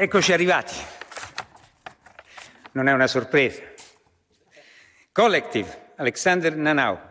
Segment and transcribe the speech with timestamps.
[0.00, 0.74] Eccoci arrivati.
[2.72, 3.62] Non è una sorpresa.
[5.10, 7.07] Collective, Alexander Nanau.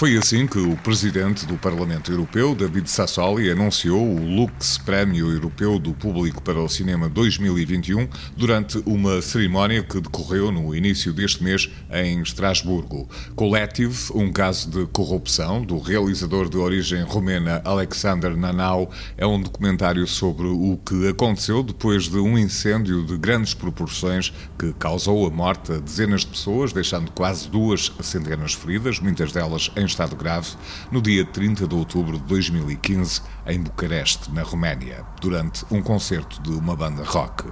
[0.00, 5.78] Foi assim que o presidente do Parlamento Europeu, David Sassoli, anunciou o Lux Prémio Europeu
[5.78, 11.68] do Público para o Cinema 2021 durante uma cerimónia que decorreu no início deste mês
[11.92, 13.10] em Estrasburgo.
[13.36, 20.06] Collective, um caso de corrupção do realizador de origem romena Alexander Nanau, é um documentário
[20.06, 25.72] sobre o que aconteceu depois de um incêndio de grandes proporções que causou a morte
[25.72, 30.48] a dezenas de pessoas, deixando quase duas centenas feridas, muitas delas em estado grave
[30.90, 36.50] no dia 30 de outubro de 2015 em Bucareste, na Roménia, durante um concerto de
[36.50, 37.44] uma banda rock.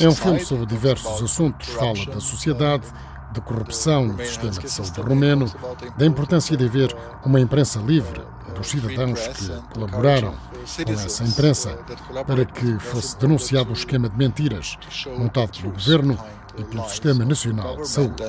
[0.00, 1.68] É um filme sobre diversos assuntos.
[1.68, 2.86] Fala da sociedade,
[3.32, 5.52] da corrupção no sistema de saúde romeno,
[5.96, 11.78] da importância de haver uma imprensa livre e dos cidadãos que colaboraram com essa imprensa
[12.26, 14.78] para que fosse denunciado o esquema de mentiras
[15.18, 16.18] montado pelo governo
[16.56, 18.22] e pelo Sistema Nacional de Saúde.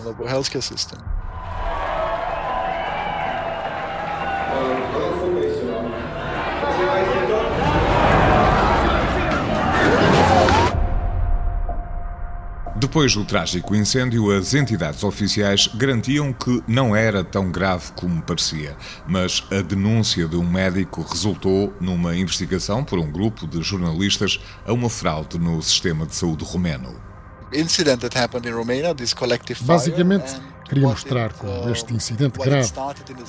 [12.90, 18.76] Depois do trágico incêndio, as entidades oficiais garantiam que não era tão grave como parecia,
[19.08, 24.74] mas a denúncia de um médico resultou numa investigação por um grupo de jornalistas a
[24.74, 27.00] uma fraude no sistema de saúde romeno.
[29.68, 32.72] Basicamente, queria mostrar como este incidente grave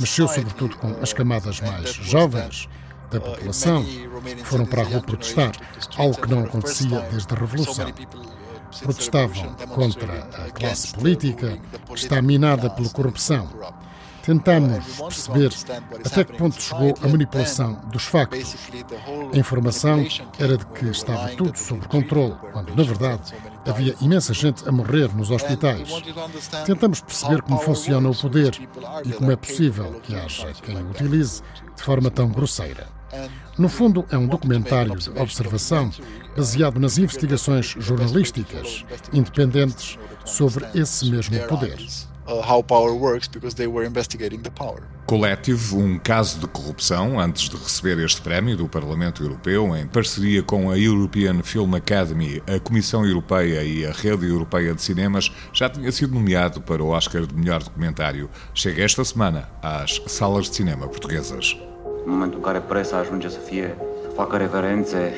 [0.00, 2.66] mexeu sobretudo com as camadas mais jovens
[3.10, 3.84] da população.
[3.84, 5.52] que foram para a rua protestar,
[5.98, 7.92] algo que não acontecia desde a Revolução
[8.78, 13.48] protestavam contra a classe política que está minada pela corrupção.
[14.22, 15.50] Tentamos perceber
[16.04, 18.54] até que ponto chegou a manipulação dos factos.
[19.32, 20.06] A informação
[20.38, 23.32] era de que estava tudo sob controle, quando, na verdade,
[23.66, 25.88] havia imensa gente a morrer nos hospitais.
[26.66, 28.52] Tentamos perceber como funciona o poder
[29.04, 31.42] e como é possível que haja quem o utilize
[31.74, 32.99] de forma tão grosseira.
[33.58, 35.90] No fundo, é um documentário de observação
[36.36, 41.78] baseado nas investigações jornalísticas independentes sobre esse mesmo poder.
[45.06, 50.40] Collective, um caso de corrupção, antes de receber este prémio do Parlamento Europeu, em parceria
[50.40, 55.68] com a European Film Academy, a Comissão Europeia e a Rede Europeia de Cinemas, já
[55.68, 58.30] tinha sido nomeado para o Oscar de melhor documentário.
[58.54, 61.56] Chega esta semana às salas de cinema portuguesas.
[62.04, 65.14] În momentul în care presa ajunge să fie, să facă reverențe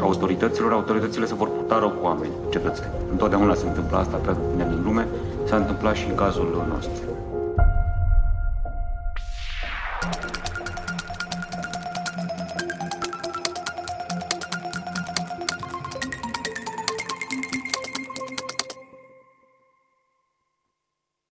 [0.00, 2.92] autorităților, autoritățile se vor purta rău cu oameni, cetățeni.
[3.10, 5.06] Întotdeauna se întâmplă asta, pretutine în lume,
[5.44, 7.12] s-a întâmplat și în cazul nostru.